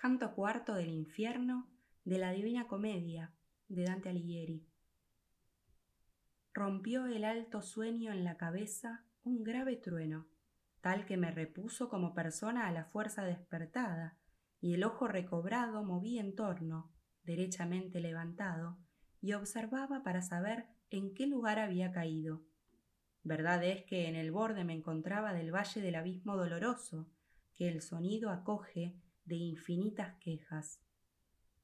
Canto 0.00 0.34
cuarto 0.34 0.76
del 0.76 0.88
infierno 0.88 1.68
de 2.06 2.16
la 2.16 2.30
Divina 2.30 2.66
Comedia 2.66 3.34
de 3.68 3.84
Dante 3.84 4.08
Alighieri. 4.08 4.66
Rompió 6.54 7.04
el 7.04 7.22
alto 7.22 7.60
sueño 7.60 8.10
en 8.10 8.24
la 8.24 8.38
cabeza 8.38 9.04
un 9.24 9.44
grave 9.44 9.76
trueno, 9.76 10.26
tal 10.80 11.04
que 11.04 11.18
me 11.18 11.30
repuso 11.30 11.90
como 11.90 12.14
persona 12.14 12.66
a 12.66 12.72
la 12.72 12.86
fuerza 12.86 13.24
despertada, 13.24 14.16
y 14.58 14.72
el 14.72 14.84
ojo 14.84 15.06
recobrado 15.06 15.84
moví 15.84 16.18
en 16.18 16.34
torno, 16.34 16.90
derechamente 17.24 18.00
levantado, 18.00 18.78
y 19.20 19.34
observaba 19.34 20.02
para 20.02 20.22
saber 20.22 20.64
en 20.88 21.12
qué 21.12 21.26
lugar 21.26 21.58
había 21.58 21.92
caído. 21.92 22.42
Verdad 23.22 23.62
es 23.64 23.84
que 23.84 24.08
en 24.08 24.16
el 24.16 24.32
borde 24.32 24.64
me 24.64 24.72
encontraba 24.72 25.34
del 25.34 25.54
valle 25.54 25.82
del 25.82 25.96
abismo 25.96 26.38
doloroso, 26.38 27.10
que 27.52 27.68
el 27.68 27.82
sonido 27.82 28.30
acoge 28.30 28.98
de 29.24 29.36
infinitas 29.36 30.16
quejas. 30.20 30.80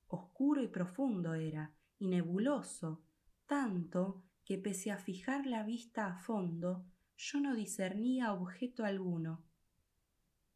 Oscuro 0.09 0.63
y 0.63 0.69
profundo 0.69 1.35
era, 1.35 1.75
y 1.99 2.09
nebuloso, 2.09 3.05
tanto 3.47 4.25
que 4.45 4.59
pese 4.59 4.91
a 4.93 4.99
fijar 4.99 5.47
la 5.47 5.63
vista 5.65 6.07
a 6.07 6.19
fondo, 6.19 6.87
yo 7.17 7.41
no 7.41 7.55
discernía 7.55 8.33
objeto 8.33 8.85
alguno. 8.85 9.45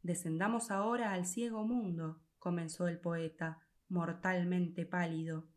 Descendamos 0.03 0.71
ahora 0.71 1.13
al 1.13 1.27
ciego 1.27 1.67
mundo, 1.67 2.23
comenzó 2.39 2.89
el 2.89 3.01
poeta, 3.01 3.61
mortalmente 3.89 4.87
pálido. 4.87 5.49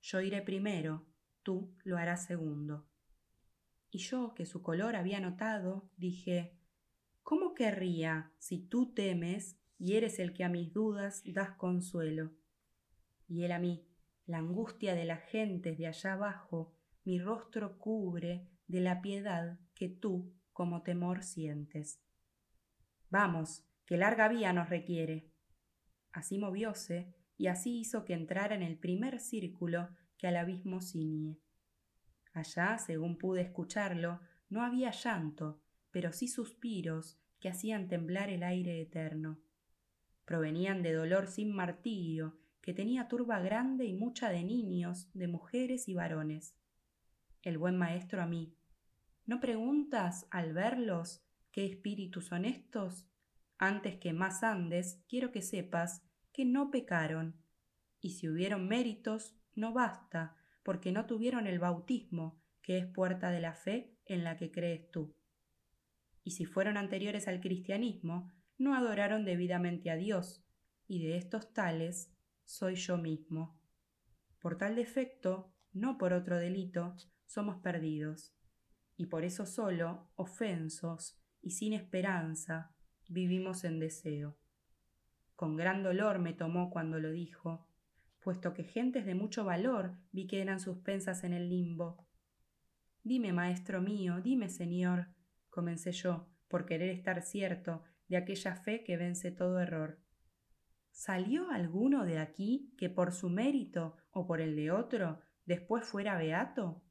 Yo 0.00 0.20
iré 0.20 0.42
primero, 0.42 1.06
tú 1.42 1.76
lo 1.84 1.98
harás 1.98 2.24
segundo. 2.24 2.88
Y 3.90 3.98
yo, 3.98 4.34
que 4.34 4.46
su 4.46 4.62
color 4.62 4.96
había 4.96 5.20
notado, 5.20 5.90
dije, 5.96 6.58
¿Cómo 7.28 7.54
querría, 7.54 8.32
si 8.38 8.58
tú 8.58 8.94
temes, 8.94 9.58
y 9.78 9.96
eres 9.96 10.18
el 10.18 10.32
que 10.32 10.44
a 10.44 10.48
mis 10.48 10.72
dudas 10.72 11.22
das 11.24 11.52
consuelo. 11.52 12.32
Y 13.28 13.44
él 13.44 13.52
a 13.52 13.58
mí, 13.58 13.86
la 14.26 14.38
angustia 14.38 14.94
de 14.94 15.04
las 15.04 15.22
gentes 15.30 15.78
de 15.78 15.86
allá 15.86 16.14
abajo, 16.14 16.74
mi 17.04 17.18
rostro 17.18 17.78
cubre 17.78 18.48
de 18.66 18.80
la 18.80 19.00
piedad 19.00 19.58
que 19.74 19.88
tú 19.88 20.34
como 20.52 20.82
temor 20.82 21.22
sientes. 21.22 22.02
Vamos, 23.08 23.64
que 23.86 23.96
larga 23.96 24.28
vía 24.28 24.52
nos 24.52 24.68
requiere. 24.68 25.30
Así 26.12 26.38
movióse 26.38 27.14
y 27.36 27.46
así 27.46 27.78
hizo 27.78 28.04
que 28.04 28.14
entrara 28.14 28.54
en 28.54 28.62
el 28.62 28.76
primer 28.76 29.20
círculo 29.20 29.88
que 30.18 30.26
al 30.26 30.36
abismo 30.36 30.80
ciñe. 30.80 31.38
Allá, 32.32 32.78
según 32.78 33.16
pude 33.16 33.42
escucharlo, 33.42 34.20
no 34.48 34.62
había 34.62 34.90
llanto, 34.90 35.62
pero 35.90 36.12
sí 36.12 36.26
suspiros 36.26 37.18
que 37.38 37.48
hacían 37.48 37.88
temblar 37.88 38.28
el 38.28 38.42
aire 38.42 38.80
eterno 38.80 39.38
provenían 40.28 40.82
de 40.82 40.92
dolor 40.92 41.26
sin 41.26 41.54
martirio, 41.54 42.36
que 42.60 42.74
tenía 42.74 43.08
turba 43.08 43.40
grande 43.40 43.86
y 43.86 43.94
mucha 43.94 44.28
de 44.28 44.44
niños, 44.44 45.08
de 45.14 45.26
mujeres 45.26 45.88
y 45.88 45.94
varones. 45.94 46.54
El 47.40 47.56
buen 47.56 47.78
maestro 47.78 48.20
a 48.20 48.26
mí, 48.26 48.54
¿no 49.24 49.40
preguntas 49.40 50.26
al 50.30 50.52
verlos 50.52 51.24
qué 51.50 51.64
espíritus 51.64 52.26
son 52.26 52.44
estos? 52.44 53.06
Antes 53.56 53.96
que 53.96 54.12
más 54.12 54.42
andes, 54.42 55.02
quiero 55.08 55.32
que 55.32 55.40
sepas 55.40 56.02
que 56.30 56.44
no 56.44 56.70
pecaron, 56.70 57.40
y 57.98 58.10
si 58.10 58.28
hubieron 58.28 58.68
méritos, 58.68 59.34
no 59.54 59.72
basta, 59.72 60.36
porque 60.62 60.92
no 60.92 61.06
tuvieron 61.06 61.46
el 61.46 61.58
bautismo, 61.58 62.38
que 62.60 62.76
es 62.76 62.86
puerta 62.86 63.30
de 63.30 63.40
la 63.40 63.54
fe 63.54 63.96
en 64.04 64.24
la 64.24 64.36
que 64.36 64.50
crees 64.50 64.90
tú. 64.90 65.16
Y 66.22 66.32
si 66.32 66.44
fueron 66.44 66.76
anteriores 66.76 67.28
al 67.28 67.40
cristianismo, 67.40 68.30
no 68.58 68.74
adoraron 68.74 69.24
debidamente 69.24 69.90
a 69.90 69.96
Dios, 69.96 70.44
y 70.86 71.02
de 71.04 71.16
estos 71.16 71.52
tales 71.54 72.12
soy 72.44 72.74
yo 72.74 72.98
mismo. 72.98 73.58
Por 74.40 74.58
tal 74.58 74.74
defecto, 74.74 75.52
no 75.72 75.96
por 75.96 76.12
otro 76.12 76.36
delito, 76.38 76.96
somos 77.24 77.58
perdidos, 77.58 78.34
y 78.96 79.06
por 79.06 79.24
eso 79.24 79.46
solo, 79.46 80.10
ofensos 80.16 81.20
y 81.40 81.52
sin 81.52 81.72
esperanza, 81.72 82.74
vivimos 83.08 83.64
en 83.64 83.78
deseo. 83.78 84.36
Con 85.36 85.56
gran 85.56 85.82
dolor 85.84 86.18
me 86.18 86.32
tomó 86.32 86.68
cuando 86.68 86.98
lo 86.98 87.12
dijo, 87.12 87.68
puesto 88.20 88.54
que 88.54 88.64
gentes 88.64 89.06
de 89.06 89.14
mucho 89.14 89.44
valor 89.44 89.94
vi 90.10 90.26
que 90.26 90.42
eran 90.42 90.58
suspensas 90.58 91.22
en 91.22 91.32
el 91.32 91.48
limbo. 91.48 92.06
Dime, 93.04 93.32
maestro 93.32 93.80
mío, 93.80 94.20
dime, 94.20 94.48
señor, 94.48 95.08
comencé 95.48 95.92
yo, 95.92 96.28
por 96.48 96.66
querer 96.66 96.90
estar 96.90 97.22
cierto 97.22 97.84
de 98.08 98.16
aquella 98.16 98.56
fe 98.56 98.84
que 98.84 98.96
vence 98.96 99.30
todo 99.30 99.60
error. 99.60 100.00
¿Salió 100.90 101.50
alguno 101.50 102.04
de 102.04 102.18
aquí 102.18 102.74
que 102.76 102.90
por 102.90 103.12
su 103.12 103.28
mérito 103.28 103.96
o 104.10 104.26
por 104.26 104.40
el 104.40 104.56
de 104.56 104.70
otro 104.72 105.20
después 105.44 105.84
fuera 105.84 106.18
beato? 106.18 106.82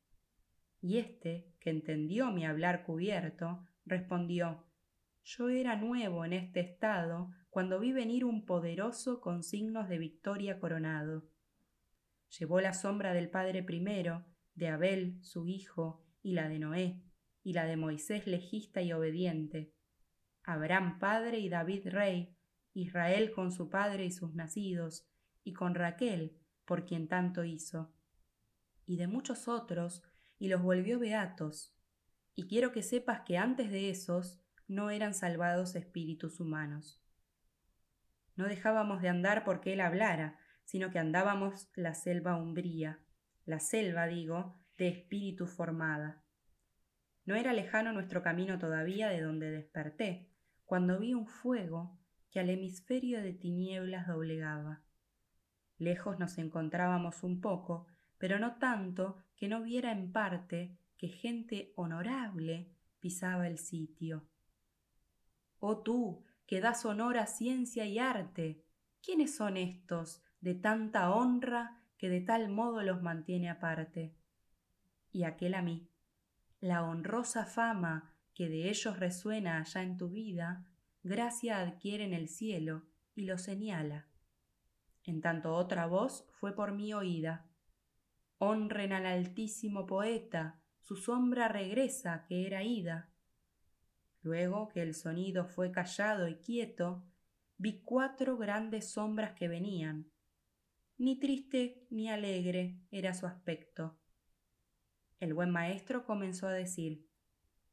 Y 0.80 0.98
éste, 0.98 1.54
que 1.60 1.72
entendió 1.72 2.32
mi 2.32 2.46
hablar 2.46 2.86
cubierto, 2.86 3.66
respondió 3.86 4.66
Yo 5.24 5.50
era 5.50 5.76
nuevo 5.76 6.24
en 6.24 6.34
este 6.34 6.62
estado 6.62 7.32
cuando 7.50 7.80
vi 7.80 7.92
venir 7.92 8.24
un 8.24 8.46
poderoso 8.46 9.20
con 9.20 9.44
signos 9.44 9.90
de 9.90 9.98
victoria 9.98 10.60
coronado. 10.60 11.28
Llevó 12.38 12.62
la 12.62 12.74
sombra 12.74 13.14
del 13.14 13.30
Padre 13.30 13.64
primero, 13.64 14.26
de 14.54 14.68
Abel, 14.70 15.18
su 15.22 15.48
hijo, 15.48 16.06
y 16.22 16.34
la 16.34 16.48
de 16.50 16.60
Noé, 16.60 17.02
y 17.44 17.54
la 17.54 17.66
de 17.66 17.78
Moisés 17.78 18.28
legista 18.28 18.82
y 18.82 18.94
obediente, 18.94 19.74
Abraham 20.48 20.98
padre 20.98 21.40
y 21.40 21.50
David 21.50 21.90
rey, 21.90 22.34
Israel 22.74 23.34
con 23.34 23.52
su 23.52 23.70
padre 23.70 24.06
y 24.06 24.12
sus 24.12 24.34
nacidos, 24.34 25.06
y 25.44 25.52
con 25.52 25.76
Raquel, 25.76 26.38
por 26.64 26.86
quien 26.86 27.10
tanto 27.10 27.44
hizo, 27.44 27.94
y 28.86 28.96
de 28.96 29.08
muchos 29.08 29.50
otros, 29.50 30.04
y 30.40 30.48
los 30.48 30.62
volvió 30.62 31.00
beatos. 31.00 31.76
Y 32.34 32.48
quiero 32.48 32.72
que 32.72 32.82
sepas 32.82 33.22
que 33.26 33.38
antes 33.38 33.70
de 33.72 33.90
esos 33.90 34.42
no 34.70 34.90
eran 34.90 35.14
salvados 35.14 35.76
espíritus 35.76 36.40
humanos. 36.40 37.04
No 38.38 38.46
dejábamos 38.46 39.02
de 39.02 39.10
andar 39.10 39.44
porque 39.44 39.74
él 39.74 39.82
hablara, 39.82 40.40
sino 40.64 40.92
que 40.92 41.00
andábamos 41.00 41.70
la 41.76 41.94
selva 41.94 42.38
umbría, 42.38 43.02
la 43.44 43.60
selva, 43.60 44.08
digo, 44.08 44.62
de 44.78 44.88
espíritu 44.88 45.46
formada. 45.46 46.24
No 47.26 47.36
era 47.36 47.52
lejano 47.52 47.92
nuestro 47.92 48.24
camino 48.24 48.58
todavía 48.60 49.10
de 49.10 49.20
donde 49.20 49.52
desperté, 49.52 50.32
cuando 50.68 51.00
vi 51.00 51.14
un 51.14 51.26
fuego 51.26 51.98
que 52.30 52.42
al 52.42 52.50
hemisferio 52.50 53.22
de 53.22 53.32
tinieblas 53.32 54.06
doblegaba. 54.06 54.84
Lejos 55.78 56.20
nos 56.20 56.38
encontrábamos 56.38 57.24
un 57.24 57.40
poco, 57.40 57.88
pero 58.18 58.38
no 58.38 58.58
tanto 58.58 59.18
que 59.38 59.48
no 59.48 59.64
viera 59.64 59.94
en 59.94 60.12
parte 60.12 60.78
que 60.98 61.08
gente 61.08 61.72
honorable 61.78 62.76
pisaba 63.00 63.48
el 63.48 63.60
sitio. 63.60 64.28
Oh 65.60 65.78
tú, 65.78 66.26
que 66.46 66.60
das 66.60 66.84
honor 66.84 67.18
a 67.18 67.28
ciencia 67.28 67.86
y 67.86 67.98
arte, 67.98 68.66
¿quiénes 69.02 69.38
son 69.38 69.56
estos 69.56 70.22
de 70.42 70.54
tanta 70.54 71.12
honra 71.12 71.82
que 71.98 72.10
de 72.10 72.20
tal 72.20 72.50
modo 72.50 72.82
los 72.82 73.02
mantiene 73.02 73.50
aparte? 73.50 74.18
Y 75.14 75.24
aquel 75.24 75.54
a 75.54 75.62
mí, 75.62 75.90
la 76.60 76.84
honrosa 76.84 77.46
fama 77.46 78.17
que 78.38 78.50
de 78.50 78.70
ellos 78.70 79.00
resuena 79.00 79.58
allá 79.58 79.82
en 79.82 79.98
tu 79.98 80.10
vida, 80.10 80.64
gracia 81.02 81.60
adquiere 81.60 82.04
en 82.04 82.14
el 82.14 82.30
cielo 82.30 82.84
y 83.16 83.26
lo 83.26 83.40
señala. 83.40 84.06
En 85.04 85.22
tanto 85.22 85.56
otra 85.56 85.88
voz 85.88 86.24
fue 86.34 86.54
por 86.54 86.72
mí 86.72 86.94
oída. 86.94 87.50
Honren 88.38 88.94
al 88.94 89.08
altísimo 89.08 89.88
poeta, 89.88 90.62
su 90.84 90.98
sombra 90.98 91.48
regresa 91.48 92.26
que 92.28 92.46
era 92.46 92.62
ida. 92.62 93.10
Luego 94.22 94.70
que 94.70 94.84
el 94.84 94.94
sonido 94.94 95.48
fue 95.48 95.72
callado 95.72 96.28
y 96.28 96.36
quieto, 96.36 97.04
vi 97.58 97.82
cuatro 97.82 98.38
grandes 98.38 98.92
sombras 98.92 99.34
que 99.34 99.48
venían. 99.48 100.12
Ni 101.00 101.20
triste 101.20 101.88
ni 101.90 102.08
alegre 102.08 102.84
era 102.92 103.16
su 103.16 103.26
aspecto. 103.26 103.98
El 105.20 105.34
buen 105.34 105.50
maestro 105.50 106.06
comenzó 106.06 106.48
a 106.48 106.54
decir 106.54 107.08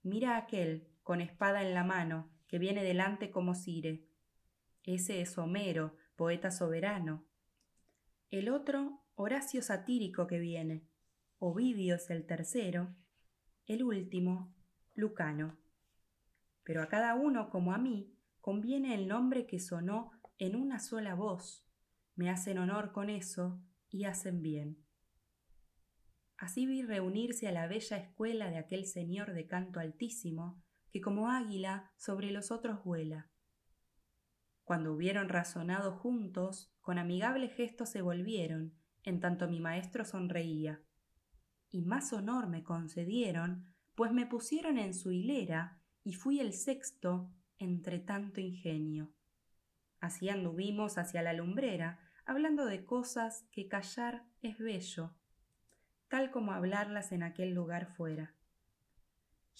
Mira 0.04 0.36
aquel, 0.36 0.86
con 1.02 1.22
espada 1.22 1.62
en 1.62 1.72
la 1.72 1.82
mano, 1.82 2.30
que 2.46 2.58
viene 2.58 2.84
delante 2.84 3.30
como 3.30 3.54
Cire. 3.54 4.06
Ese 4.82 5.22
es 5.22 5.38
Homero, 5.38 5.96
poeta 6.14 6.50
soberano. 6.50 7.24
El 8.30 8.50
otro, 8.50 9.00
Horacio 9.14 9.62
satírico 9.62 10.26
que 10.26 10.38
viene. 10.38 10.86
Ovidio 11.38 11.94
es 11.94 12.10
el 12.10 12.26
tercero. 12.26 12.94
El 13.66 13.82
último, 13.82 14.54
Lucano. 14.94 15.56
Pero 16.64 16.82
a 16.82 16.88
cada 16.88 17.14
uno, 17.14 17.48
como 17.48 17.72
a 17.72 17.78
mí, 17.78 18.12
conviene 18.42 18.94
el 18.94 19.08
nombre 19.08 19.46
que 19.46 19.58
sonó 19.58 20.10
en 20.36 20.54
una 20.54 20.80
sola 20.80 21.14
voz. 21.14 21.64
Me 22.14 22.28
hacen 22.28 22.58
honor 22.58 22.92
con 22.92 23.08
eso 23.08 23.58
y 23.88 24.04
hacen 24.04 24.42
bien. 24.42 24.83
Así 26.44 26.67
vi 26.67 26.82
reunirse 26.82 27.49
a 27.49 27.52
la 27.52 27.67
bella 27.67 27.96
escuela 27.96 28.50
de 28.50 28.58
aquel 28.58 28.85
señor 28.85 29.32
de 29.32 29.46
canto 29.46 29.81
altísimo, 29.81 30.62
que 30.91 31.00
como 31.00 31.31
águila 31.31 31.91
sobre 31.96 32.31
los 32.32 32.50
otros 32.50 32.85
vuela. 32.85 33.31
Cuando 34.62 34.93
hubieron 34.93 35.31
razonado 35.31 35.93
juntos, 35.93 36.70
con 36.82 36.99
amigable 36.99 37.49
gesto 37.49 37.87
se 37.87 38.02
volvieron, 38.02 38.75
en 39.05 39.20
tanto 39.20 39.49
mi 39.49 39.58
maestro 39.58 40.05
sonreía. 40.05 40.82
Y 41.70 41.81
más 41.81 42.12
honor 42.12 42.46
me 42.46 42.62
concedieron, 42.62 43.75
pues 43.94 44.12
me 44.12 44.26
pusieron 44.26 44.76
en 44.76 44.93
su 44.93 45.12
hilera 45.12 45.81
y 46.02 46.12
fui 46.12 46.41
el 46.41 46.52
sexto 46.52 47.32
entre 47.56 48.00
tanto 48.00 48.43
ingenio. 48.43 49.14
Así 49.99 50.29
anduvimos 50.29 50.99
hacia 50.99 51.23
la 51.23 51.32
lumbrera, 51.32 52.00
hablando 52.26 52.67
de 52.67 52.85
cosas 52.85 53.49
que 53.50 53.67
callar 53.67 54.26
es 54.43 54.58
bello, 54.58 55.17
tal 56.14 56.31
como 56.31 56.52
hablarlas 56.52 57.11
en 57.11 57.25
aquel 57.25 57.55
lugar 57.55 57.88
fuera. 57.88 58.37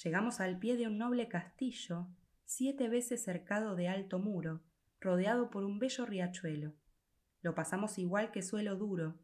Llegamos 0.05 0.39
al 0.39 0.61
pie 0.61 0.77
de 0.77 0.87
un 0.87 0.99
noble 0.99 1.27
castillo, 1.27 2.07
siete 2.45 2.89
veces 2.89 3.25
cercado 3.25 3.75
de 3.75 3.89
alto 3.89 4.21
muro, 4.21 4.63
rodeado 5.01 5.51
por 5.51 5.65
un 5.65 5.81
bello 5.81 6.07
riachuelo. 6.07 6.73
Lo 7.43 7.57
pasamos 7.57 7.99
igual 7.99 8.31
que 8.31 8.41
suelo 8.41 8.77
duro. 8.77 9.19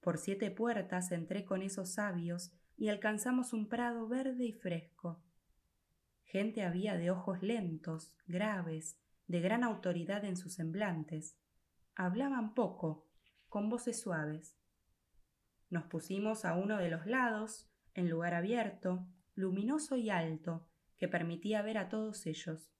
Por 0.00 0.16
siete 0.16 0.52
puertas 0.52 1.10
entré 1.10 1.44
con 1.44 1.60
esos 1.60 1.94
sabios 1.94 2.52
y 2.76 2.88
alcanzamos 2.88 3.52
un 3.52 3.68
prado 3.68 4.06
verde 4.06 4.44
y 4.44 4.52
fresco. 4.52 5.20
Gente 6.22 6.62
había 6.62 6.96
de 6.96 7.10
ojos 7.10 7.42
lentos, 7.42 8.14
graves, 8.28 8.96
de 9.26 9.40
gran 9.40 9.64
autoridad 9.64 10.24
en 10.24 10.36
sus 10.36 10.54
semblantes. 10.54 11.36
Hablaban 11.96 12.54
poco, 12.54 13.08
con 13.48 13.68
voces 13.68 14.00
suaves. 14.00 14.56
Nos 15.74 15.86
pusimos 15.86 16.44
a 16.44 16.54
uno 16.54 16.78
de 16.78 16.88
los 16.88 17.04
lados, 17.04 17.68
en 17.94 18.08
lugar 18.08 18.32
abierto, 18.34 19.08
luminoso 19.34 19.96
y 19.96 20.08
alto, 20.08 20.68
que 20.96 21.08
permitía 21.08 21.62
ver 21.62 21.78
a 21.78 21.88
todos 21.88 22.26
ellos. 22.26 22.70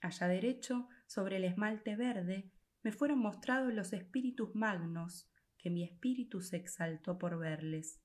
Allá 0.00 0.28
derecho, 0.28 0.88
sobre 1.08 1.38
el 1.38 1.44
esmalte 1.44 1.96
verde, 1.96 2.48
me 2.84 2.92
fueron 2.92 3.18
mostrados 3.18 3.74
los 3.74 3.92
espíritus 3.92 4.54
magnos, 4.54 5.32
que 5.58 5.68
mi 5.68 5.82
espíritu 5.82 6.42
se 6.42 6.58
exaltó 6.58 7.18
por 7.18 7.40
verles. 7.40 8.00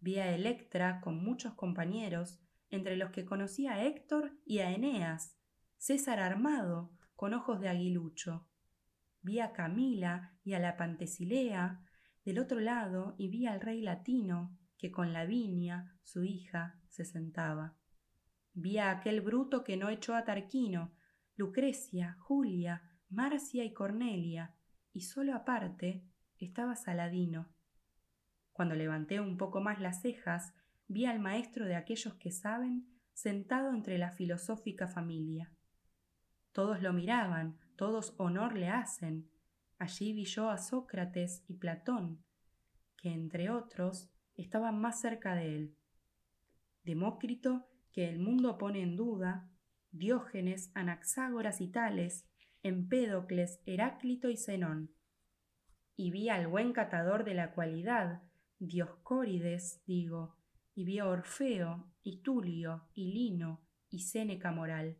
Vi 0.00 0.18
a 0.18 0.34
Electra 0.34 1.00
con 1.00 1.24
muchos 1.24 1.54
compañeros, 1.54 2.38
entre 2.68 2.98
los 2.98 3.12
que 3.12 3.24
conocí 3.24 3.66
a 3.66 3.82
Héctor 3.82 4.36
y 4.44 4.58
a 4.58 4.72
Eneas, 4.72 5.38
César 5.78 6.18
armado, 6.18 6.92
con 7.16 7.32
ojos 7.32 7.60
de 7.60 7.70
aguilucho. 7.70 8.46
Vi 9.22 9.40
a 9.40 9.54
Camila 9.54 10.36
y 10.44 10.52
a 10.52 10.58
la 10.58 10.76
Pantesilea 10.76 11.86
del 12.24 12.38
otro 12.38 12.60
lado 12.60 13.14
y 13.18 13.28
vi 13.28 13.46
al 13.46 13.60
rey 13.60 13.80
latino, 13.80 14.56
que 14.78 14.90
con 14.90 15.12
Lavinia, 15.12 15.94
su 16.02 16.24
hija, 16.24 16.80
se 16.88 17.04
sentaba. 17.04 17.76
Vi 18.52 18.78
a 18.78 18.90
aquel 18.90 19.20
bruto 19.20 19.64
que 19.64 19.76
no 19.76 19.88
echó 19.88 20.14
a 20.14 20.24
Tarquino, 20.24 20.92
Lucrecia, 21.36 22.16
Julia, 22.20 22.82
Marcia 23.08 23.64
y 23.64 23.72
Cornelia, 23.72 24.54
y 24.92 25.02
solo 25.02 25.34
aparte 25.34 26.04
estaba 26.38 26.76
Saladino. 26.76 27.48
Cuando 28.52 28.74
levanté 28.74 29.20
un 29.20 29.36
poco 29.36 29.60
más 29.60 29.80
las 29.80 30.02
cejas, 30.02 30.54
vi 30.88 31.06
al 31.06 31.20
maestro 31.20 31.66
de 31.66 31.76
aquellos 31.76 32.14
que 32.14 32.30
saben 32.30 32.86
sentado 33.12 33.72
entre 33.72 33.98
la 33.98 34.10
filosófica 34.10 34.88
familia. 34.88 35.52
Todos 36.52 36.82
lo 36.82 36.92
miraban, 36.92 37.58
todos 37.76 38.14
honor 38.18 38.56
le 38.56 38.68
hacen. 38.68 39.30
Allí 39.82 40.12
vi 40.12 40.26
yo 40.26 40.48
a 40.48 40.58
Sócrates 40.58 41.42
y 41.48 41.54
Platón, 41.54 42.22
que 42.98 43.08
entre 43.08 43.50
otros 43.50 44.12
estaban 44.36 44.80
más 44.80 45.00
cerca 45.00 45.34
de 45.34 45.56
él. 45.56 45.76
Demócrito, 46.84 47.66
que 47.90 48.08
el 48.08 48.20
mundo 48.20 48.58
pone 48.58 48.80
en 48.80 48.94
duda, 48.94 49.50
Diógenes, 49.90 50.70
Anaxágoras 50.74 51.60
y 51.60 51.66
Tales, 51.66 52.28
Empédocles, 52.62 53.60
Heráclito 53.66 54.30
y 54.30 54.36
Zenón. 54.36 54.94
Y 55.96 56.12
vi 56.12 56.28
al 56.28 56.46
buen 56.46 56.72
catador 56.72 57.24
de 57.24 57.34
la 57.34 57.50
cualidad, 57.50 58.22
Dioscórides, 58.60 59.82
digo, 59.84 60.36
y 60.76 60.84
vi 60.84 61.00
a 61.00 61.08
Orfeo, 61.08 61.92
y 62.04 62.22
Tulio, 62.22 62.86
y 62.94 63.12
Lino, 63.12 63.66
y 63.90 64.02
Séneca 64.02 64.52
moral. 64.52 64.96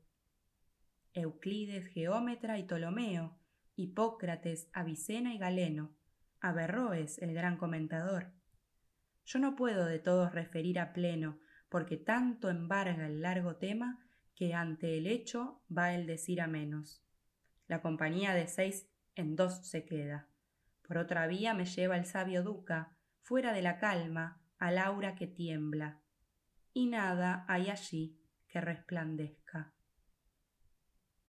Euclides, 1.14 1.86
geómetra 1.86 2.58
y 2.58 2.64
Ptolomeo, 2.64 3.38
Hipócrates, 3.76 4.68
Avicena 4.72 5.34
y 5.34 5.38
Galeno, 5.38 5.94
Averroes, 6.40 7.18
el 7.18 7.34
gran 7.34 7.56
comentador. 7.56 8.32
Yo 9.24 9.38
no 9.38 9.56
puedo 9.56 9.86
de 9.86 9.98
todos 9.98 10.32
referir 10.32 10.78
a 10.78 10.92
pleno, 10.92 11.38
porque 11.68 11.96
tanto 11.96 12.50
embarga 12.50 13.06
el 13.06 13.22
largo 13.22 13.56
tema 13.56 13.98
que 14.34 14.54
ante 14.54 14.98
el 14.98 15.06
hecho 15.06 15.62
va 15.74 15.94
el 15.94 16.06
decir 16.06 16.40
a 16.40 16.46
menos. 16.46 17.04
La 17.68 17.80
compañía 17.80 18.34
de 18.34 18.46
seis 18.46 18.90
en 19.14 19.36
dos 19.36 19.66
se 19.66 19.84
queda. 19.84 20.28
Por 20.82 20.98
otra 20.98 21.26
vía 21.26 21.54
me 21.54 21.64
lleva 21.64 21.96
el 21.96 22.04
sabio 22.04 22.42
Duca, 22.42 22.96
fuera 23.22 23.52
de 23.52 23.62
la 23.62 23.78
calma, 23.78 24.42
al 24.58 24.78
aura 24.78 25.14
que 25.14 25.26
tiembla, 25.26 26.00
y 26.72 26.86
nada 26.86 27.44
hay 27.48 27.70
allí 27.70 28.18
que 28.48 28.60
resplandezca. 28.60 29.72